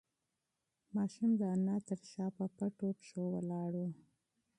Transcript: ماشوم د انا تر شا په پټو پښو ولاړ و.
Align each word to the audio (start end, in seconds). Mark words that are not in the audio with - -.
ماشوم 0.95 1.31
د 1.39 1.41
انا 1.55 1.77
تر 1.87 1.99
شا 2.11 2.25
په 2.37 2.45
پټو 2.57 2.89
پښو 2.99 3.23
ولاړ 3.33 3.71
و. 3.81 3.85